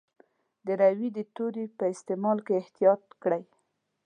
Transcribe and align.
د 0.65 0.67
روي 0.81 1.09
د 1.17 1.19
توري 1.35 1.65
په 1.77 1.83
استعمال 1.93 2.37
کې 2.45 2.53
احتیاط 2.61 3.01
کړی. 3.23 3.43